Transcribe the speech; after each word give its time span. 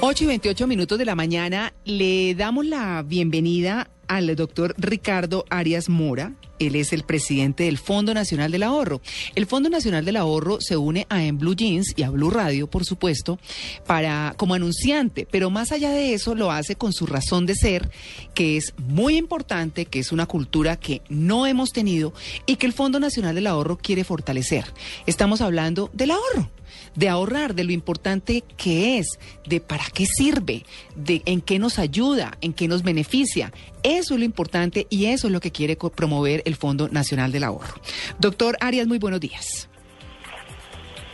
8 0.00 0.24
y 0.24 0.26
28 0.26 0.66
minutos 0.66 0.98
de 0.98 1.06
la 1.06 1.14
mañana 1.14 1.72
le 1.86 2.34
damos 2.34 2.66
la 2.66 3.02
bienvenida 3.02 3.88
al 4.08 4.36
doctor 4.36 4.74
Ricardo 4.76 5.46
Arias 5.48 5.88
Mora. 5.88 6.34
Él 6.58 6.76
es 6.76 6.92
el 6.92 7.02
presidente 7.02 7.64
del 7.64 7.78
Fondo 7.78 8.12
Nacional 8.12 8.52
del 8.52 8.62
Ahorro. 8.62 9.00
El 9.34 9.46
Fondo 9.46 9.70
Nacional 9.70 10.04
del 10.04 10.16
Ahorro 10.16 10.58
se 10.60 10.76
une 10.76 11.06
a 11.08 11.24
En 11.24 11.38
Blue 11.38 11.56
Jeans 11.56 11.94
y 11.96 12.02
a 12.02 12.10
Blue 12.10 12.30
Radio, 12.30 12.66
por 12.66 12.84
supuesto, 12.84 13.38
para 13.86 14.34
como 14.36 14.54
anunciante, 14.54 15.26
pero 15.30 15.48
más 15.48 15.72
allá 15.72 15.90
de 15.90 16.12
eso 16.12 16.34
lo 16.34 16.52
hace 16.52 16.76
con 16.76 16.92
su 16.92 17.06
razón 17.06 17.46
de 17.46 17.54
ser, 17.54 17.90
que 18.34 18.58
es 18.58 18.74
muy 18.86 19.16
importante, 19.16 19.86
que 19.86 19.98
es 19.98 20.12
una 20.12 20.26
cultura 20.26 20.76
que 20.76 21.00
no 21.08 21.46
hemos 21.46 21.72
tenido 21.72 22.12
y 22.44 22.56
que 22.56 22.66
el 22.66 22.74
Fondo 22.74 23.00
Nacional 23.00 23.34
del 23.34 23.46
Ahorro 23.46 23.78
quiere 23.78 24.04
fortalecer. 24.04 24.66
Estamos 25.06 25.40
hablando 25.40 25.90
del 25.94 26.10
ahorro 26.10 26.50
de 26.94 27.08
ahorrar, 27.08 27.54
de 27.54 27.64
lo 27.64 27.72
importante 27.72 28.42
que 28.56 28.98
es, 28.98 29.18
de 29.46 29.60
para 29.60 29.84
qué 29.94 30.06
sirve, 30.06 30.64
de 30.94 31.22
en 31.26 31.40
qué 31.40 31.58
nos 31.58 31.78
ayuda, 31.78 32.36
en 32.40 32.52
qué 32.52 32.68
nos 32.68 32.82
beneficia. 32.82 33.52
Eso 33.82 34.14
es 34.14 34.20
lo 34.20 34.24
importante 34.26 34.86
y 34.90 35.06
eso 35.06 35.26
es 35.28 35.32
lo 35.32 35.40
que 35.40 35.52
quiere 35.52 35.76
promover 35.76 36.42
el 36.44 36.56
Fondo 36.56 36.88
Nacional 36.88 37.32
del 37.32 37.44
Ahorro. 37.44 37.74
Doctor 38.18 38.56
Arias, 38.60 38.86
muy 38.86 38.98
buenos 38.98 39.20
días. 39.20 39.68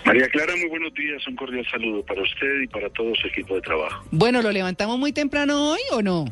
María 0.05 0.28
Clara, 0.31 0.55
muy 0.56 0.69
buenos 0.69 0.92
días. 0.95 1.27
Un 1.28 1.37
cordial 1.37 1.65
saludo 1.70 2.05
para 2.05 2.22
usted 2.22 2.62
y 2.62 2.67
para 2.67 2.91
todo 2.91 3.15
su 3.15 3.28
equipo 3.28 3.55
de 3.55 3.61
trabajo. 3.61 4.05
Bueno, 4.11 4.42
¿lo 4.42 4.50
levantamos 4.50 4.98
muy 4.98 5.12
temprano 5.12 5.70
hoy 5.72 5.81
o 5.92 6.03
no? 6.03 6.25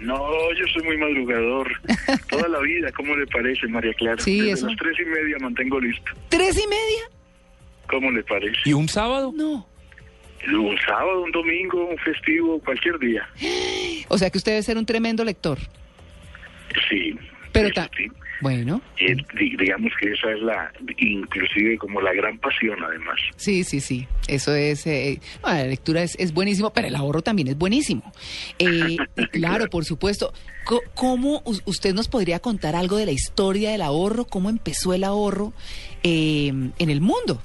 No, 0.00 0.16
yo 0.54 0.66
soy 0.74 0.82
muy 0.82 0.98
madrugador. 0.98 1.70
Toda 2.30 2.48
la 2.48 2.58
vida, 2.60 2.90
¿cómo 2.92 3.14
le 3.16 3.26
parece, 3.28 3.66
María 3.68 3.94
Clara? 3.94 4.20
Sí, 4.22 4.40
Desde 4.40 4.52
eso. 4.52 4.66
las 4.66 4.76
tres 4.76 4.96
y 5.00 5.04
media 5.08 5.36
mantengo 5.40 5.80
listo. 5.80 6.10
¿Tres 6.28 6.56
y 6.62 6.66
media? 6.68 7.02
¿Cómo 7.88 8.10
le 8.10 8.22
parece? 8.24 8.56
¿Y 8.64 8.72
un 8.72 8.88
sábado? 8.88 9.32
No. 9.34 9.66
Un 10.48 10.76
sábado, 10.86 11.22
un 11.22 11.30
domingo, 11.30 11.86
un 11.88 11.98
festivo, 11.98 12.58
cualquier 12.60 12.98
día. 12.98 13.28
O 14.08 14.18
sea 14.18 14.28
que 14.28 14.36
usted 14.38 14.52
debe 14.52 14.62
ser 14.62 14.76
un 14.76 14.84
tremendo 14.84 15.24
lector. 15.24 15.58
Sí. 16.88 17.14
Pero 17.52 17.70
ta- 17.70 17.88
sí. 17.96 18.06
Bueno, 18.40 18.82
Eh, 18.98 19.14
di- 19.38 19.56
digamos 19.56 19.92
que 20.00 20.10
esa 20.10 20.32
es 20.32 20.40
la, 20.40 20.72
inclusive 20.98 21.78
como 21.78 22.00
la 22.00 22.12
gran 22.12 22.36
pasión, 22.38 22.76
además. 22.82 23.14
sí, 23.36 23.62
sí, 23.62 23.78
sí. 23.80 24.08
Eso 24.26 24.52
es, 24.54 24.84
eh, 24.88 25.20
bueno, 25.42 25.58
la 25.58 25.66
lectura 25.66 26.02
es, 26.02 26.16
es 26.18 26.34
buenísimo, 26.34 26.72
pero 26.72 26.88
el 26.88 26.96
ahorro 26.96 27.22
también 27.22 27.46
es 27.48 27.56
buenísimo. 27.56 28.02
Eh, 28.58 28.96
y 29.16 29.26
claro, 29.28 29.70
por 29.70 29.84
supuesto. 29.84 30.32
Co- 30.64 30.82
¿Cómo 30.94 31.40
us- 31.44 31.62
usted 31.66 31.94
nos 31.94 32.08
podría 32.08 32.40
contar 32.40 32.74
algo 32.74 32.96
de 32.96 33.06
la 33.06 33.12
historia 33.12 33.70
del 33.70 33.82
ahorro? 33.82 34.24
¿Cómo 34.24 34.50
empezó 34.50 34.92
el 34.92 35.04
ahorro 35.04 35.52
eh, 36.02 36.48
en 36.48 36.90
el 36.90 37.00
mundo? 37.00 37.40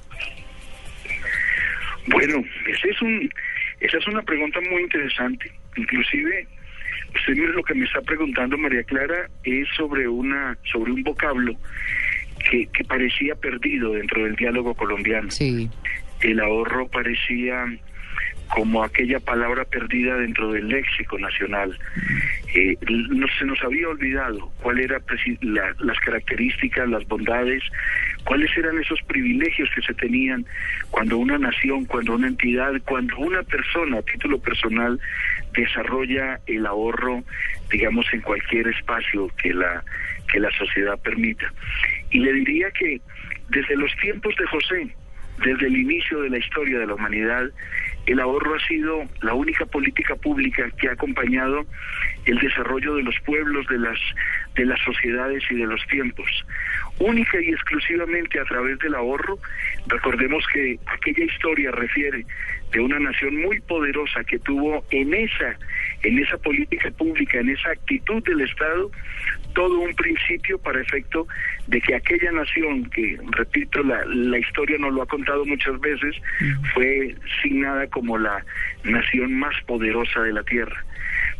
Bueno, 2.10 2.44
ese 2.66 2.90
es 2.90 3.02
un, 3.02 3.30
esa 3.80 3.98
es 3.98 4.06
una 4.06 4.22
pregunta 4.22 4.60
muy 4.70 4.82
interesante. 4.82 5.50
Inclusive, 5.76 6.46
usted 7.14 7.34
mire 7.34 7.52
lo 7.52 7.62
que 7.62 7.74
me 7.74 7.84
está 7.84 8.00
preguntando 8.02 8.58
María 8.58 8.82
Clara 8.84 9.28
es 9.44 9.68
sobre 9.76 10.08
una, 10.08 10.56
sobre 10.70 10.92
un 10.92 11.02
vocablo 11.02 11.54
que, 12.50 12.66
que 12.72 12.84
parecía 12.84 13.34
perdido 13.34 13.92
dentro 13.92 14.24
del 14.24 14.36
diálogo 14.36 14.74
colombiano. 14.74 15.30
Sí. 15.30 15.68
El 16.20 16.40
ahorro 16.40 16.88
parecía 16.88 17.66
como 18.48 18.82
aquella 18.82 19.20
palabra 19.20 19.64
perdida 19.64 20.16
dentro 20.16 20.52
del 20.52 20.68
léxico 20.68 21.18
nacional. 21.18 21.78
Eh, 22.54 22.76
no, 22.88 23.26
se 23.38 23.44
nos 23.44 23.62
había 23.62 23.88
olvidado 23.88 24.50
cuáles 24.62 24.86
eran 24.86 25.02
las 25.78 26.00
características, 26.00 26.88
las 26.88 27.06
bondades, 27.06 27.62
cuáles 28.28 28.54
eran 28.58 28.78
esos 28.78 29.00
privilegios 29.04 29.70
que 29.74 29.80
se 29.80 29.94
tenían 29.94 30.44
cuando 30.90 31.16
una 31.16 31.38
nación, 31.38 31.86
cuando 31.86 32.12
una 32.12 32.26
entidad, 32.26 32.72
cuando 32.84 33.16
una 33.16 33.42
persona 33.42 34.00
a 34.00 34.02
título 34.02 34.38
personal 34.38 35.00
desarrolla 35.54 36.38
el 36.46 36.66
ahorro, 36.66 37.24
digamos, 37.70 38.04
en 38.12 38.20
cualquier 38.20 38.68
espacio 38.68 39.30
que 39.42 39.54
la, 39.54 39.82
que 40.30 40.40
la 40.40 40.50
sociedad 40.50 40.98
permita. 40.98 41.50
Y 42.10 42.18
le 42.18 42.34
diría 42.34 42.70
que 42.72 43.00
desde 43.48 43.76
los 43.76 43.96
tiempos 43.96 44.36
de 44.36 44.46
José, 44.48 44.94
desde 45.42 45.66
el 45.66 45.78
inicio 45.78 46.20
de 46.20 46.28
la 46.28 46.36
historia 46.36 46.80
de 46.80 46.86
la 46.86 46.96
humanidad, 46.96 47.50
el 48.04 48.20
ahorro 48.20 48.56
ha 48.56 48.66
sido 48.66 49.08
la 49.22 49.32
única 49.32 49.64
política 49.64 50.16
pública 50.16 50.70
que 50.78 50.88
ha 50.88 50.92
acompañado 50.92 51.64
el 52.26 52.38
desarrollo 52.38 52.94
de 52.94 53.04
los 53.04 53.14
pueblos, 53.20 53.66
de 53.68 53.78
las, 53.78 53.98
de 54.54 54.66
las 54.66 54.80
sociedades 54.80 55.42
y 55.50 55.56
de 55.56 55.66
los 55.66 55.80
tiempos. 55.86 56.26
Única 57.00 57.40
y 57.40 57.50
exclusivamente 57.50 58.40
a 58.40 58.44
través 58.44 58.78
del 58.80 58.94
ahorro, 58.94 59.38
recordemos 59.86 60.44
que 60.52 60.78
aquella 60.86 61.24
historia 61.24 61.70
refiere 61.70 62.26
de 62.72 62.80
una 62.80 62.98
nación 62.98 63.36
muy 63.36 63.60
poderosa 63.60 64.24
que 64.24 64.38
tuvo 64.38 64.84
en 64.90 65.14
esa, 65.14 65.58
en 66.02 66.18
esa 66.18 66.36
política 66.38 66.90
pública, 66.92 67.38
en 67.38 67.50
esa 67.50 67.70
actitud 67.70 68.22
del 68.24 68.40
Estado, 68.42 68.90
todo 69.54 69.80
un 69.80 69.94
principio 69.94 70.58
para 70.58 70.80
efecto 70.80 71.26
de 71.66 71.80
que 71.80 71.94
aquella 71.94 72.30
nación, 72.32 72.88
que 72.90 73.18
repito, 73.30 73.82
la, 73.82 74.04
la 74.06 74.38
historia 74.38 74.78
nos 74.78 74.92
lo 74.92 75.02
ha 75.02 75.06
contado 75.06 75.44
muchas 75.44 75.80
veces, 75.80 76.16
fue 76.74 77.14
signada 77.42 77.86
como 77.88 78.18
la 78.18 78.44
nación 78.84 79.34
más 79.34 79.54
poderosa 79.66 80.22
de 80.22 80.32
la 80.32 80.42
tierra. 80.42 80.84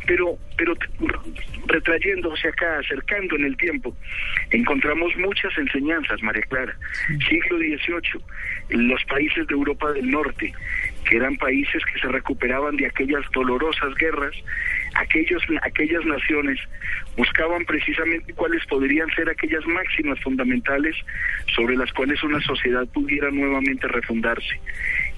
Pero, 0.05 0.37
pero 0.57 0.73
retrayéndose 1.67 2.47
acá, 2.47 2.79
acercando 2.79 3.35
en 3.35 3.45
el 3.45 3.57
tiempo, 3.57 3.95
encontramos 4.51 5.15
muchas 5.17 5.55
enseñanzas, 5.57 6.21
María 6.23 6.43
Clara. 6.43 6.75
Siglo 7.27 7.57
XVIII, 7.57 8.85
los 8.87 9.03
países 9.05 9.45
de 9.47 9.53
Europa 9.53 9.91
del 9.91 10.09
Norte, 10.09 10.53
que 11.09 11.17
eran 11.17 11.35
países 11.37 11.83
que 11.91 11.99
se 11.99 12.07
recuperaban 12.07 12.77
de 12.77 12.85
aquellas 12.85 13.25
dolorosas 13.33 13.95
guerras, 13.95 14.35
aquellos, 14.93 15.41
aquellas 15.63 16.05
naciones 16.05 16.59
buscaban 17.17 17.65
precisamente 17.65 18.31
cuáles 18.33 18.63
podrían 18.67 19.09
ser 19.15 19.27
aquellas 19.27 19.65
máximas 19.65 20.19
fundamentales 20.19 20.95
sobre 21.55 21.75
las 21.75 21.91
cuales 21.93 22.21
una 22.21 22.39
sociedad 22.41 22.87
pudiera 22.93 23.31
nuevamente 23.31 23.87
refundarse. 23.87 24.59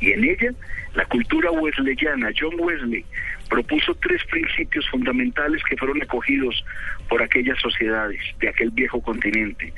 Y 0.01 0.12
en 0.12 0.23
ella, 0.23 0.51
la 0.95 1.06
cultura 1.06 1.51
wesleyana, 1.51 2.31
John 2.38 2.56
Wesley, 2.57 3.06
propuso 3.50 3.95
tres 3.95 4.23
principios 4.25 4.88
fundamentales 4.89 5.63
que 5.63 5.78
fueron 5.78 6.01
acogidos 6.01 6.66
por 7.07 7.22
aquellas 7.22 7.59
sociedades 7.59 8.19
de 8.40 8.50
aquel 8.50 8.72
viejo 8.72 9.01
continente. 9.01 9.72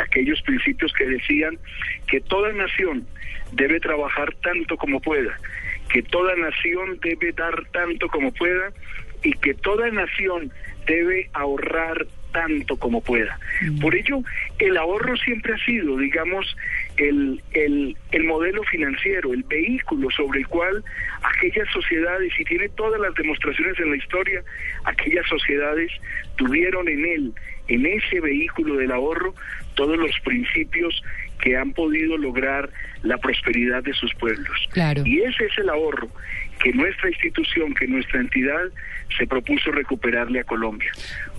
Aquellos 0.00 0.40
principios 0.42 0.92
que 0.94 1.06
decían 1.06 1.58
que 2.06 2.20
toda 2.20 2.52
nación 2.52 3.06
debe 3.52 3.78
trabajar 3.78 4.34
tanto 4.42 4.76
como 4.76 5.00
pueda, 5.00 5.38
que 5.90 6.02
toda 6.02 6.34
nación 6.36 6.98
debe 7.02 7.32
dar 7.32 7.64
tanto 7.72 8.08
como 8.08 8.32
pueda 8.32 8.72
y 9.22 9.32
que 9.34 9.52
toda 9.54 9.90
nación 9.90 10.50
debe 10.86 11.28
ahorrar 11.34 12.06
tanto 12.32 12.76
como 12.76 13.02
pueda. 13.02 13.38
Por 13.80 13.94
ello, 13.94 14.22
el 14.58 14.76
ahorro 14.76 15.16
siempre 15.16 15.54
ha 15.54 15.64
sido, 15.64 15.98
digamos, 15.98 16.56
el, 17.08 17.42
el, 17.52 17.96
el, 18.10 18.24
modelo 18.24 18.62
financiero, 18.64 19.32
el 19.32 19.42
vehículo 19.44 20.10
sobre 20.10 20.40
el 20.40 20.48
cual 20.48 20.84
aquellas 21.22 21.68
sociedades, 21.72 22.32
y 22.38 22.44
tiene 22.44 22.68
todas 22.70 23.00
las 23.00 23.14
demostraciones 23.14 23.78
en 23.78 23.90
la 23.90 23.96
historia, 23.96 24.42
aquellas 24.84 25.26
sociedades 25.28 25.90
tuvieron 26.36 26.88
en 26.88 27.04
él, 27.04 27.32
en 27.68 27.86
ese 27.86 28.20
vehículo 28.20 28.76
del 28.76 28.92
ahorro, 28.92 29.34
todos 29.74 29.96
los 29.96 30.18
principios 30.20 31.02
que 31.40 31.56
han 31.56 31.72
podido 31.72 32.16
lograr 32.16 32.70
la 33.02 33.18
prosperidad 33.18 33.82
de 33.82 33.92
sus 33.94 34.14
pueblos. 34.14 34.68
Claro. 34.70 35.02
Y 35.04 35.22
ese 35.22 35.46
es 35.46 35.58
el 35.58 35.68
ahorro 35.70 36.08
que 36.62 36.72
nuestra 36.72 37.08
institución, 37.10 37.74
que 37.74 37.86
nuestra 37.88 38.20
entidad 38.20 38.62
se 39.18 39.26
propuso 39.26 39.72
recuperarle 39.72 40.40
a 40.40 40.44
Colombia. 40.44 40.92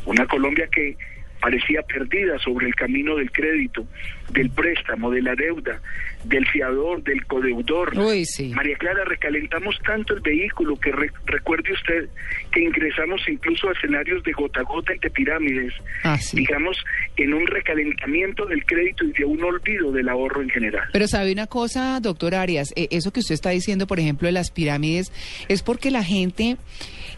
Una 0.06 0.26
Colombia 0.28 0.68
que 0.68 0.98
parecía 1.44 1.82
perdida 1.82 2.40
sobre 2.40 2.68
el 2.68 2.74
camino 2.74 3.18
del 3.18 3.30
crédito, 3.30 3.86
del 4.30 4.50
préstamo, 4.50 5.12
de 5.12 5.22
la 5.22 5.36
deuda, 5.36 5.82
del 6.24 6.48
fiador, 6.48 7.04
del 7.04 7.26
codeudor. 7.26 7.98
Uy, 7.98 8.26
sí. 8.26 8.52
María 8.56 8.78
Clara, 8.78 9.04
recalentamos 9.06 9.78
tanto 9.86 10.14
el 10.14 10.22
vehículo 10.22 10.80
que 10.80 10.92
recuerde 11.26 11.74
usted 11.74 12.10
que 12.52 12.62
ingresamos 12.62 13.22
incluso 13.28 13.70
a 13.70 13.74
escenarios 13.74 14.24
de 14.24 14.32
gota 14.32 14.62
a 14.62 14.64
gota 14.64 14.94
entre 14.94 15.10
pirámides, 15.10 15.74
ah, 16.04 16.18
sí. 16.18 16.38
digamos, 16.38 16.78
en 17.18 17.34
un 17.34 17.46
recalentamiento 17.48 18.46
del 18.46 18.66
crédito 18.66 19.06
y 19.06 19.12
de 19.12 19.26
un 19.26 19.44
olvido 19.44 19.92
del 19.92 20.10
ahorro 20.10 20.42
en 20.42 20.50
general. 20.50 20.88
Pero 20.92 21.08
sabe 21.08 21.32
una 21.32 21.48
cosa, 21.48 22.00
doctor 22.00 22.36
Arias, 22.36 22.74
eh, 22.76 22.88
eso 22.92 23.12
que 23.12 23.20
usted 23.20 23.36
está 23.36 23.50
diciendo, 23.50 23.88
por 23.88 24.00
ejemplo, 24.00 24.28
de 24.28 24.32
las 24.32 24.52
pirámides, 24.52 25.12
es 25.48 25.64
porque 25.64 25.92
la 25.92 26.04
gente 26.04 26.58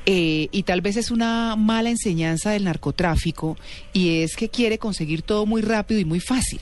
eh, 0.08 0.50
y 0.52 0.64
tal 0.64 0.82
vez 0.82 0.98
es 0.98 1.10
una 1.10 1.56
mala 1.56 1.90
enseñanza 1.90 2.52
del 2.52 2.66
narcotráfico 2.66 3.58
y 3.92 4.22
es 4.22 4.36
que 4.36 4.50
quiere 4.50 4.78
conseguir 4.78 5.24
todo 5.24 5.48
muy 5.48 5.64
rápido 5.64 6.00
y 6.00 6.06
muy 6.06 6.20
fácil, 6.20 6.60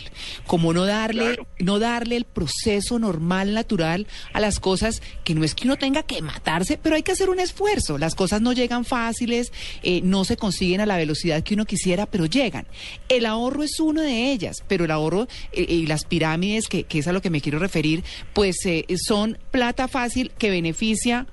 como 0.48 0.74
no 0.74 0.86
darle, 0.86 1.38
no 1.60 1.78
darle 1.78 2.16
el 2.16 2.24
proceso 2.34 3.00
normal, 3.00 3.54
natural 3.54 4.08
a 4.34 4.40
las 4.40 4.60
cosas 4.60 5.02
que 5.24 5.36
no 5.36 5.44
es 5.44 5.56
que 5.56 5.66
uno 5.66 5.78
tenga 5.78 6.04
que 6.04 6.22
matarse, 6.22 6.78
pero 6.78 6.96
hay 6.96 7.04
que 7.04 7.12
hacer 7.12 7.30
un 7.30 7.40
esfuerzo. 7.40 7.98
Las 7.98 8.16
cosas 8.16 8.42
no 8.42 8.54
llegan 8.54 8.86
fáciles, 8.86 9.52
eh, 9.84 10.02
no 10.04 10.26
se 10.26 10.38
consiguen 10.38 10.82
a 10.82 10.86
la 10.86 10.98
velocidad 10.98 11.44
que 11.44 11.54
uno 11.54 11.66
quisiera, 11.66 12.06
pero 12.06 12.26
llegan. 12.26 12.66
El 13.10 13.26
ahorro 13.26 13.64
es 13.64 13.80
uno 13.80 14.02
de 14.02 14.32
ellas, 14.32 14.64
pero 14.68 14.86
el 14.86 14.92
ahorro 14.92 15.28
eh, 15.52 15.66
y 15.68 15.86
las 15.86 16.06
pirámides, 16.06 16.68
que, 16.68 16.84
que, 16.84 17.00
es 17.00 17.08
a 17.08 17.14
lo 17.14 17.22
que 17.22 17.30
me 17.30 17.42
quiero 17.42 17.60
referir, 17.60 18.04
pues 18.34 18.58
son 19.06 19.38
plata 19.52 19.88
fácil 19.88 20.32
que 20.38 20.50
beneficia 20.50 21.28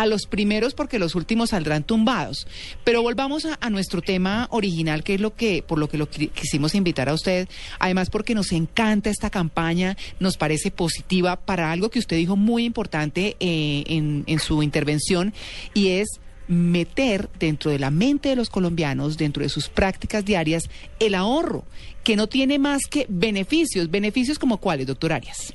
a 0.00 0.06
los 0.06 0.26
primeros 0.26 0.72
porque 0.72 0.98
los 0.98 1.14
últimos 1.14 1.50
saldrán 1.50 1.84
tumbados. 1.84 2.46
Pero 2.84 3.02
volvamos 3.02 3.44
a, 3.44 3.70
nuestro 3.70 4.00
tema 4.00 4.48
original, 4.50 5.04
que 5.04 5.14
es 5.14 5.20
lo 5.20 5.34
que, 5.34 5.62
por 5.62 5.78
lo 5.78 5.88
que 5.88 5.98
lo 5.98 6.08
quisimos 6.08 6.74
invitar 6.74 7.10
a 7.10 7.14
usted, 7.14 7.48
además 7.78 8.08
porque 8.08 8.34
nos 8.34 8.50
encanta 8.52 9.10
esta 9.10 9.28
campaña, 9.28 9.98
nos 10.18 10.38
parece 10.38 10.70
positiva 10.70 11.36
para 11.36 11.70
algo 11.70 11.90
que 11.90 11.98
usted 11.98 12.16
dijo 12.16 12.34
muy 12.34 12.64
importante 12.64 13.36
eh, 13.40 13.84
en, 13.86 14.24
en 14.26 14.38
su 14.38 14.62
intervención, 14.62 15.34
y 15.74 15.88
es 15.88 16.08
meter 16.48 17.28
dentro 17.38 17.70
de 17.70 17.78
la 17.78 17.90
mente 17.90 18.30
de 18.30 18.36
los 18.36 18.48
colombianos, 18.48 19.18
dentro 19.18 19.42
de 19.42 19.50
sus 19.50 19.68
prácticas 19.68 20.24
diarias, 20.24 20.70
el 20.98 21.14
ahorro, 21.14 21.64
que 22.04 22.16
no 22.16 22.26
tiene 22.26 22.58
más 22.58 22.86
que 22.90 23.04
beneficios. 23.10 23.90
¿Beneficios 23.90 24.38
como 24.38 24.56
cuáles, 24.56 24.86
doctor 24.86 25.12
Arias? 25.12 25.54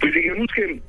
Pues 0.00 0.14
digamos 0.14 0.46
que 0.54 0.80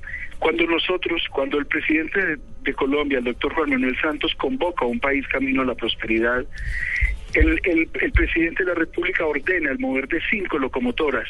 cuando 0.44 0.66
nosotros, 0.66 1.26
cuando 1.32 1.58
el 1.58 1.66
presidente 1.66 2.36
de, 2.64 2.74
Colombia, 2.74 3.20
el 3.20 3.24
doctor 3.24 3.54
Juan 3.54 3.70
Manuel 3.70 3.98
Santos, 4.02 4.36
convoca 4.36 4.84
a 4.84 4.90
un 4.90 5.00
país 5.00 5.26
camino 5.30 5.62
a 5.62 5.66
la 5.66 5.74
prosperidad, 5.74 6.46
el, 7.34 7.62
el, 7.64 8.12
presidente 8.12 8.66
de 8.66 8.70
la 8.72 8.76
República 8.76 9.26
ordena 9.26 9.72
el 9.72 9.80
mover 9.80 10.06
de 10.10 10.20
cinco 10.30 10.58
locomotoras 10.58 11.30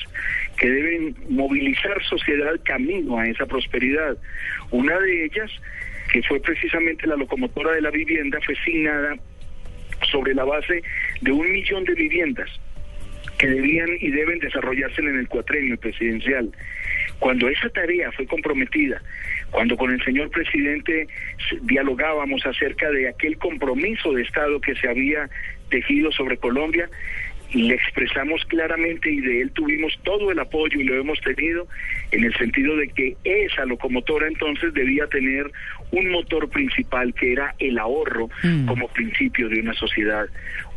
que 0.57 0.68
deben 0.68 1.15
movilizar 1.30 2.04
sociedad 2.06 2.60
camino 2.65 3.19
a 3.19 3.27
esa 3.27 3.45
prosperidad. 3.45 4.18
Una 4.71 5.00
de 5.00 5.25
ellas, 5.25 5.51
que 6.12 6.24
fue 6.24 6.39
precisamente 6.39 7.06
la 7.06 7.16
locomotora 7.16 7.74
de 7.74 7.81
la 7.81 7.92
vivienda, 7.92 8.39
fue 8.44 8.56
asignada 8.56 9.16
sobre 10.12 10.33
la 10.33 10.44
base 10.44 10.81
de 11.21 11.31
un 11.31 11.51
millón 11.51 11.83
de 11.83 11.94
viviendas 11.94 12.50
que 13.38 13.45
debían 13.45 13.89
y 14.00 14.09
deben 14.09 14.39
desarrollarse 14.39 15.01
en 15.01 15.19
el 15.19 15.27
cuatrenio 15.27 15.77
presidencial. 15.77 16.51
Cuando 17.23 17.47
esa 17.47 17.69
tarea 17.69 18.11
fue 18.11 18.27
comprometida, 18.27 19.01
cuando 19.49 19.77
con 19.77 19.89
el 19.89 20.03
señor 20.03 20.29
presidente 20.29 21.07
dialogábamos 21.61 22.45
acerca 22.45 22.91
de 22.91 23.07
aquel 23.07 23.37
compromiso 23.37 24.11
de 24.11 24.23
Estado 24.23 24.59
que 24.59 24.75
se 24.75 24.89
había 24.89 25.29
tejido 25.69 26.11
sobre 26.11 26.35
Colombia, 26.35 26.89
le 27.53 27.75
expresamos 27.75 28.43
claramente 28.43 29.09
y 29.09 29.21
de 29.21 29.39
él 29.39 29.51
tuvimos 29.51 29.97
todo 30.03 30.31
el 30.31 30.39
apoyo 30.39 30.81
y 30.81 30.83
lo 30.83 30.99
hemos 30.99 31.21
tenido 31.21 31.65
en 32.11 32.25
el 32.25 32.33
sentido 32.35 32.75
de 32.75 32.89
que 32.89 33.15
esa 33.23 33.63
locomotora 33.63 34.27
entonces 34.27 34.73
debía 34.73 35.07
tener 35.07 35.49
un 35.91 36.09
motor 36.09 36.49
principal 36.49 37.13
que 37.13 37.31
era 37.31 37.55
el 37.57 37.79
ahorro 37.79 38.29
mm. 38.43 38.65
como 38.65 38.89
principio 38.89 39.47
de 39.47 39.61
una 39.61 39.73
sociedad. 39.75 40.25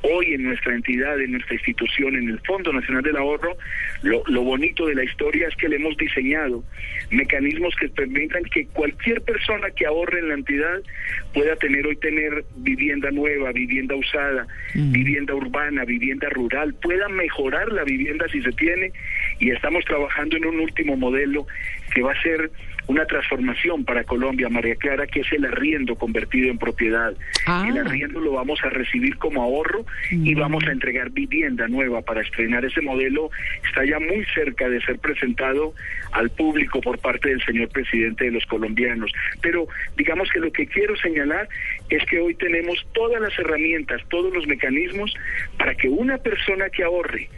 Hoy 0.02 0.34
en 0.34 0.44
nuestra 0.44 0.74
entidad, 0.74 1.20
en 1.20 1.32
nuestra 1.32 1.54
institución, 1.54 2.14
en 2.16 2.28
el 2.28 2.40
Fondo 2.40 2.72
Nacional 2.72 3.02
del 3.02 3.16
Ahorro, 3.16 3.56
lo, 4.02 4.22
lo 4.26 4.42
bonito 4.42 4.86
de 4.86 4.94
la 4.94 5.04
historia 5.04 5.48
es 5.48 5.56
que 5.56 5.68
le 5.68 5.76
hemos 5.76 5.96
diseñado 5.96 6.62
mecanismos 7.10 7.74
que 7.76 7.88
permitan 7.88 8.42
que 8.44 8.66
cualquier 8.66 9.22
persona 9.22 9.70
que 9.70 9.86
ahorre 9.86 10.20
en 10.20 10.28
la 10.28 10.34
entidad 10.34 10.80
pueda 11.32 11.56
tener 11.56 11.86
hoy 11.86 11.96
tener 11.96 12.44
vivienda 12.56 13.10
nueva, 13.10 13.52
vivienda 13.52 13.94
usada, 13.94 14.46
mm. 14.74 14.92
vivienda 14.92 15.34
urbana, 15.34 15.84
vivienda 15.84 16.28
rural, 16.30 16.74
pueda 16.74 17.08
mejorar 17.08 17.72
la 17.72 17.84
vivienda 17.84 18.26
si 18.30 18.42
se 18.42 18.52
tiene 18.52 18.92
y 19.38 19.50
estamos 19.50 19.84
trabajando 19.84 20.36
en 20.36 20.46
un 20.46 20.60
último 20.60 20.96
modelo 20.96 21.46
que 21.94 22.02
va 22.02 22.12
a 22.12 22.22
ser 22.22 22.50
una 22.88 23.04
transformación 23.06 23.84
para 23.84 24.04
Colombia, 24.04 24.48
María 24.48 24.76
Clara, 24.76 25.06
que 25.06 25.20
es 25.20 25.32
el 25.32 25.44
arriendo 25.44 25.96
convertido 25.96 26.50
en 26.50 26.58
propiedad. 26.58 27.14
Ah. 27.46 27.66
El 27.68 27.78
arriendo 27.78 28.20
lo 28.20 28.32
vamos 28.32 28.60
a 28.62 28.70
recibir 28.70 29.16
como 29.16 29.42
ahorro 29.42 29.85
y 30.10 30.34
vamos 30.34 30.64
a 30.66 30.72
entregar 30.72 31.10
vivienda 31.10 31.68
nueva 31.68 32.02
para 32.02 32.22
estrenar 32.22 32.64
ese 32.64 32.80
modelo. 32.80 33.30
Está 33.66 33.84
ya 33.84 33.98
muy 33.98 34.24
cerca 34.34 34.68
de 34.68 34.80
ser 34.82 34.98
presentado 34.98 35.74
al 36.12 36.30
público 36.30 36.80
por 36.80 36.98
parte 36.98 37.28
del 37.28 37.42
señor 37.44 37.68
presidente 37.68 38.24
de 38.24 38.30
los 38.32 38.46
colombianos. 38.46 39.12
Pero 39.40 39.66
digamos 39.96 40.30
que 40.30 40.40
lo 40.40 40.52
que 40.52 40.66
quiero 40.66 40.96
señalar 40.96 41.48
es 41.88 42.04
que 42.06 42.18
hoy 42.18 42.34
tenemos 42.34 42.86
todas 42.92 43.20
las 43.20 43.38
herramientas, 43.38 44.02
todos 44.08 44.32
los 44.32 44.46
mecanismos 44.46 45.14
para 45.58 45.74
que 45.74 45.88
una 45.88 46.18
persona 46.18 46.70
que 46.70 46.82
ahorre 46.82 47.28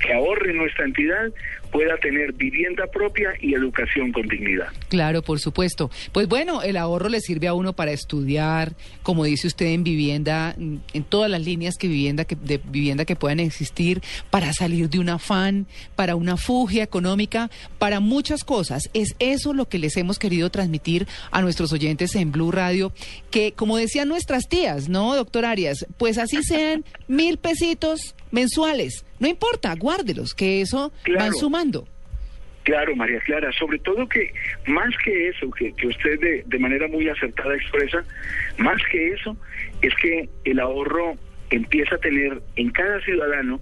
que 0.00 0.12
ahorre 0.12 0.52
nuestra 0.52 0.84
entidad 0.84 1.32
pueda 1.74 1.96
tener 1.96 2.32
vivienda 2.34 2.86
propia 2.86 3.30
y 3.40 3.52
educación 3.52 4.12
con 4.12 4.28
dignidad. 4.28 4.68
Claro, 4.90 5.22
por 5.22 5.40
supuesto. 5.40 5.90
Pues 6.12 6.28
bueno, 6.28 6.62
el 6.62 6.76
ahorro 6.76 7.08
le 7.08 7.20
sirve 7.20 7.48
a 7.48 7.54
uno 7.54 7.72
para 7.72 7.90
estudiar, 7.90 8.74
como 9.02 9.24
dice 9.24 9.48
usted, 9.48 9.66
en 9.66 9.82
vivienda, 9.82 10.54
en 10.56 11.02
todas 11.02 11.28
las 11.28 11.42
líneas 11.42 11.74
que 11.76 11.88
vivienda 11.88 12.26
que, 12.26 12.36
de 12.36 12.60
vivienda 12.64 13.04
que 13.04 13.16
puedan 13.16 13.40
existir, 13.40 14.02
para 14.30 14.52
salir 14.52 14.88
de 14.88 15.00
un 15.00 15.08
afán, 15.08 15.66
para 15.96 16.14
una 16.14 16.36
fugia 16.36 16.84
económica, 16.84 17.50
para 17.80 17.98
muchas 17.98 18.44
cosas. 18.44 18.88
Es 18.94 19.16
eso 19.18 19.52
lo 19.52 19.68
que 19.68 19.80
les 19.80 19.96
hemos 19.96 20.20
querido 20.20 20.50
transmitir 20.50 21.08
a 21.32 21.42
nuestros 21.42 21.72
oyentes 21.72 22.14
en 22.14 22.30
Blue 22.30 22.52
Radio, 22.52 22.92
que 23.32 23.50
como 23.50 23.78
decían 23.78 24.06
nuestras 24.06 24.48
tías, 24.48 24.88
¿no, 24.88 25.16
doctor 25.16 25.44
Arias? 25.44 25.84
Pues 25.98 26.18
así 26.18 26.40
sean 26.44 26.84
mil 27.08 27.36
pesitos 27.38 28.14
mensuales. 28.30 29.04
No 29.24 29.30
importa, 29.30 29.74
guárdelos, 29.74 30.34
que 30.34 30.60
eso 30.60 30.92
van 31.18 31.32
sumando. 31.32 31.88
Claro, 32.62 32.94
María 32.94 33.18
Clara, 33.20 33.50
sobre 33.52 33.78
todo 33.78 34.06
que 34.06 34.34
más 34.66 34.94
que 35.02 35.28
eso, 35.30 35.50
que, 35.50 35.72
que 35.72 35.86
usted 35.86 36.20
de, 36.20 36.42
de, 36.44 36.58
manera 36.58 36.88
muy 36.88 37.08
acertada 37.08 37.54
expresa, 37.54 38.04
más 38.58 38.76
que 38.92 39.14
eso, 39.14 39.34
es 39.80 39.94
que 39.94 40.28
el 40.44 40.60
ahorro 40.60 41.14
empieza 41.48 41.94
a 41.94 41.98
tener 42.00 42.42
en 42.56 42.70
cada 42.70 43.00
ciudadano 43.00 43.60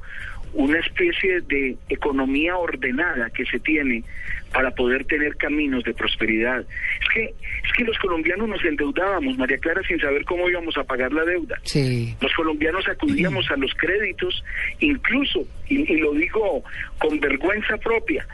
una 0.55 0.79
especie 0.79 1.41
de 1.43 1.77
economía 1.89 2.57
ordenada 2.57 3.31
que 3.31 3.45
se 3.47 3.59
tiene 3.61 4.05
para 4.53 4.71
poder 4.71 5.05
tener 5.07 5.37
caminos 5.37 5.83
de 5.85 5.95
prosperidad. 5.95 6.61
Es 6.61 7.09
que, 7.15 7.25
es 7.25 7.73
que 7.77 7.85
los 7.85 7.99
colombianos 7.99 8.49
nos 8.49 8.63
endeudábamos, 8.65 9.39
María 9.39 9.59
Clara, 9.59 9.81
sin 9.89 9.99
saber 9.99 10.25
cómo 10.25 10.49
íbamos 10.49 10.77
a 10.77 10.85
pagar 10.85 11.13
la 11.13 11.25
deuda. 11.25 11.59
Sí. 11.65 12.15
Los 12.21 12.33
colombianos 12.35 12.87
acudíamos 12.87 13.51
a 13.51 13.57
los 13.57 13.73
créditos, 13.75 14.45
incluso, 14.81 15.41
y, 15.69 15.91
y 15.91 15.97
lo 15.99 16.13
digo 16.13 16.63
con 16.99 17.19
vergüenza 17.19 17.79
propia, 17.79 18.27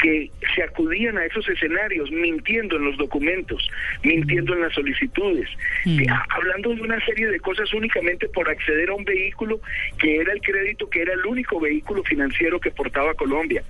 que 0.00 0.30
se 0.54 0.62
acudían 0.62 1.16
a 1.18 1.24
esos 1.24 1.48
escenarios 1.48 2.10
mintiendo 2.10 2.76
en 2.76 2.84
los 2.84 2.96
documentos, 2.96 3.68
mintiendo 4.02 4.54
en 4.54 4.62
las 4.62 4.74
solicitudes, 4.74 5.48
mm. 5.84 6.02
hablando 6.30 6.74
de 6.74 6.82
una 6.82 7.04
serie 7.04 7.28
de 7.28 7.40
cosas 7.40 7.72
únicamente 7.72 8.28
por 8.28 8.48
acceder 8.48 8.90
a 8.90 8.94
un 8.94 9.04
vehículo 9.04 9.60
que 9.98 10.16
era 10.16 10.32
el 10.32 10.40
crédito, 10.40 10.88
que 10.88 11.02
era 11.02 11.14
el 11.14 11.24
único 11.26 11.60
vehículo 11.60 12.02
financiero 12.04 12.60
que 12.60 12.70
portaba 12.70 13.14
Colombia. 13.14 13.62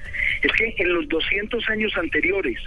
Es 0.42 0.52
que 0.52 0.74
en 0.78 0.92
los 0.92 1.08
200 1.08 1.68
años 1.70 1.96
anteriores, 1.96 2.58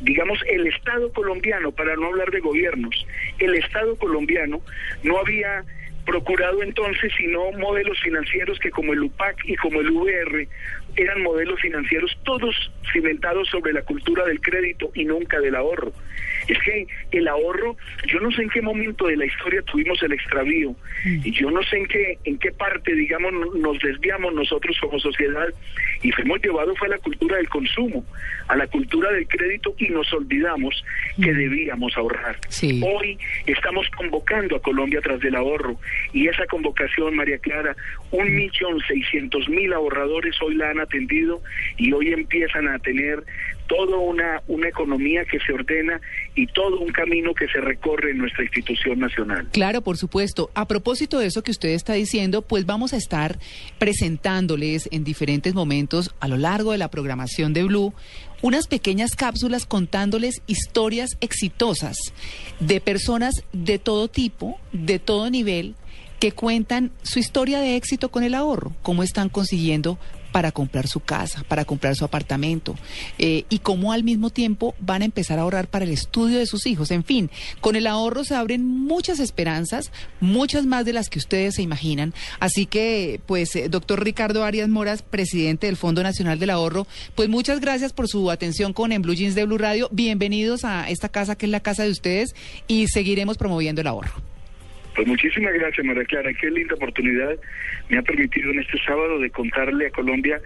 digamos, 0.00 0.38
el 0.48 0.66
Estado 0.66 1.12
colombiano, 1.12 1.72
para 1.72 1.96
no 1.96 2.06
hablar 2.06 2.30
de 2.30 2.40
gobiernos, 2.40 3.06
el 3.38 3.54
Estado 3.54 3.96
colombiano 3.96 4.60
no 5.02 5.18
había 5.18 5.64
procurado 6.06 6.62
entonces 6.62 7.12
sino 7.18 7.50
modelos 7.52 8.00
financieros 8.00 8.58
que 8.60 8.70
como 8.70 8.92
el 8.92 9.02
UPAC 9.02 9.44
y 9.44 9.56
como 9.56 9.80
el 9.80 9.90
VR 9.90 10.48
eran 10.96 11.22
modelos 11.22 11.60
financieros 11.60 12.16
todos 12.24 12.54
cimentados 12.92 13.48
sobre 13.48 13.72
la 13.72 13.82
cultura 13.82 14.24
del 14.24 14.40
crédito 14.40 14.90
y 14.94 15.04
nunca 15.04 15.40
del 15.40 15.54
ahorro. 15.54 15.92
Es 16.48 16.58
que 16.60 16.86
el 17.10 17.28
ahorro, 17.28 17.76
yo 18.06 18.20
no 18.20 18.30
sé 18.30 18.42
en 18.42 18.50
qué 18.50 18.62
momento 18.62 19.06
de 19.06 19.16
la 19.16 19.26
historia 19.26 19.62
tuvimos 19.62 20.02
el 20.02 20.12
extravío 20.12 20.74
y 21.04 21.32
yo 21.32 21.50
no 21.50 21.62
sé 21.64 21.78
en 21.78 21.86
qué 21.86 22.18
en 22.24 22.38
qué 22.38 22.52
parte, 22.52 22.94
digamos, 22.94 23.32
nos 23.56 23.78
desviamos 23.80 24.32
nosotros 24.32 24.76
como 24.80 24.98
sociedad 24.98 25.48
y 26.02 26.12
fuimos 26.12 26.40
llevados 26.42 26.78
fue 26.78 26.88
a 26.88 26.92
la 26.92 26.98
cultura 26.98 27.36
del 27.36 27.48
consumo, 27.48 28.04
a 28.48 28.56
la 28.56 28.66
cultura 28.66 29.10
del 29.12 29.26
crédito 29.26 29.74
y 29.78 29.88
nos 29.88 30.12
olvidamos 30.12 30.84
que 31.20 31.32
debíamos 31.32 31.96
ahorrar. 31.96 32.36
Hoy 32.82 33.18
estamos 33.46 33.88
convocando 33.90 34.56
a 34.56 34.62
Colombia 34.62 35.00
tras 35.02 35.20
del 35.20 35.34
ahorro 35.34 35.76
y 36.12 36.28
esa 36.28 36.46
convocación, 36.46 37.16
María 37.16 37.38
Clara, 37.38 37.76
un 38.10 38.34
millón 38.34 38.80
seiscientos 38.86 39.48
mil 39.48 39.72
ahorradores 39.72 40.34
hoy 40.40 40.54
la 40.54 40.70
han 40.70 40.80
atendido 40.86 41.42
y 41.76 41.92
hoy 41.92 42.12
empiezan 42.12 42.68
a 42.68 42.78
tener 42.78 43.24
toda 43.66 43.96
una, 43.98 44.42
una 44.46 44.68
economía 44.68 45.24
que 45.24 45.38
se 45.40 45.52
ordena 45.52 46.00
y 46.34 46.46
todo 46.46 46.80
un 46.80 46.92
camino 46.92 47.34
que 47.34 47.48
se 47.48 47.60
recorre 47.60 48.12
en 48.12 48.18
nuestra 48.18 48.44
institución 48.44 49.00
nacional. 49.00 49.48
Claro, 49.52 49.82
por 49.82 49.96
supuesto. 49.96 50.50
A 50.54 50.68
propósito 50.68 51.18
de 51.18 51.26
eso 51.26 51.42
que 51.42 51.50
usted 51.50 51.70
está 51.70 51.94
diciendo, 51.94 52.42
pues 52.42 52.66
vamos 52.66 52.92
a 52.92 52.96
estar 52.96 53.38
presentándoles 53.78 54.88
en 54.92 55.04
diferentes 55.04 55.54
momentos 55.54 56.14
a 56.20 56.28
lo 56.28 56.36
largo 56.36 56.72
de 56.72 56.78
la 56.78 56.90
programación 56.90 57.52
de 57.52 57.64
Blue 57.64 57.92
unas 58.42 58.66
pequeñas 58.66 59.16
cápsulas 59.16 59.66
contándoles 59.66 60.42
historias 60.46 61.16
exitosas 61.20 61.96
de 62.60 62.80
personas 62.80 63.34
de 63.52 63.78
todo 63.78 64.08
tipo, 64.08 64.60
de 64.72 64.98
todo 64.98 65.30
nivel, 65.30 65.74
que 66.20 66.32
cuentan 66.32 66.92
su 67.02 67.18
historia 67.18 67.60
de 67.60 67.76
éxito 67.76 68.10
con 68.10 68.24
el 68.24 68.34
ahorro, 68.34 68.72
cómo 68.82 69.02
están 69.02 69.28
consiguiendo 69.28 69.98
para 70.36 70.52
comprar 70.52 70.86
su 70.86 71.00
casa, 71.00 71.44
para 71.48 71.64
comprar 71.64 71.96
su 71.96 72.04
apartamento, 72.04 72.74
eh, 73.16 73.44
y 73.48 73.60
cómo 73.60 73.92
al 73.92 74.04
mismo 74.04 74.28
tiempo 74.28 74.74
van 74.78 75.00
a 75.00 75.06
empezar 75.06 75.38
a 75.38 75.42
ahorrar 75.42 75.66
para 75.66 75.86
el 75.86 75.90
estudio 75.90 76.38
de 76.38 76.44
sus 76.44 76.66
hijos. 76.66 76.90
En 76.90 77.04
fin, 77.04 77.30
con 77.62 77.74
el 77.74 77.86
ahorro 77.86 78.22
se 78.22 78.34
abren 78.34 78.62
muchas 78.66 79.18
esperanzas, 79.18 79.90
muchas 80.20 80.66
más 80.66 80.84
de 80.84 80.92
las 80.92 81.08
que 81.08 81.20
ustedes 81.20 81.54
se 81.54 81.62
imaginan. 81.62 82.12
Así 82.38 82.66
que, 82.66 83.18
pues, 83.24 83.56
eh, 83.56 83.70
doctor 83.70 84.04
Ricardo 84.04 84.44
Arias 84.44 84.68
Moras, 84.68 85.00
presidente 85.00 85.68
del 85.68 85.78
Fondo 85.78 86.02
Nacional 86.02 86.38
del 86.38 86.50
Ahorro, 86.50 86.86
pues 87.14 87.30
muchas 87.30 87.60
gracias 87.60 87.94
por 87.94 88.06
su 88.06 88.30
atención 88.30 88.74
con 88.74 88.92
En 88.92 89.00
Blue 89.00 89.14
Jeans 89.14 89.36
de 89.36 89.46
Blue 89.46 89.56
Radio. 89.56 89.88
Bienvenidos 89.90 90.66
a 90.66 90.90
esta 90.90 91.08
casa 91.08 91.36
que 91.36 91.46
es 91.46 91.50
la 91.50 91.60
casa 91.60 91.84
de 91.84 91.90
ustedes 91.92 92.34
y 92.68 92.88
seguiremos 92.88 93.38
promoviendo 93.38 93.80
el 93.80 93.86
ahorro. 93.86 94.35
Pues 94.96 95.06
muchísimas 95.06 95.52
gracias, 95.52 95.86
María 95.86 96.04
Clara. 96.04 96.32
Qué 96.32 96.50
linda 96.50 96.74
oportunidad 96.74 97.36
me 97.90 97.98
ha 97.98 98.02
permitido 98.02 98.50
en 98.50 98.60
este 98.60 98.78
sábado 98.82 99.18
de 99.18 99.28
contarle 99.28 99.88
a 99.88 99.90
Colombia 99.90 100.40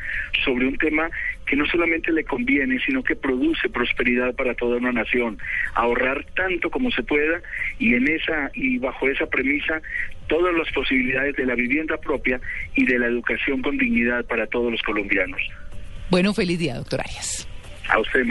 sobre 0.44 0.66
un 0.66 0.76
tema 0.76 1.08
que 1.46 1.54
no 1.54 1.64
solamente 1.66 2.10
le 2.10 2.24
conviene, 2.24 2.80
sino 2.84 3.04
que 3.04 3.14
produce 3.14 3.68
prosperidad 3.68 4.34
para 4.34 4.54
toda 4.54 4.78
una 4.78 4.90
nación. 4.90 5.38
Ahorrar 5.74 6.24
tanto 6.34 6.68
como 6.68 6.90
se 6.90 7.04
pueda 7.04 7.40
y 7.78 7.94
en 7.94 8.08
esa 8.08 8.50
y 8.54 8.78
bajo 8.78 9.08
esa 9.08 9.26
premisa 9.26 9.80
todas 10.26 10.52
las 10.52 10.70
posibilidades 10.72 11.36
de 11.36 11.46
la 11.46 11.54
vivienda 11.54 11.96
propia 11.98 12.40
y 12.74 12.84
de 12.86 12.98
la 12.98 13.06
educación 13.06 13.62
con 13.62 13.78
dignidad 13.78 14.24
para 14.24 14.48
todos 14.48 14.72
los 14.72 14.82
colombianos. 14.82 15.40
Bueno, 16.10 16.34
feliz 16.34 16.58
día, 16.58 16.74
doctor 16.74 17.00
Arias. 17.00 17.48
A 17.88 18.00
usted. 18.00 18.26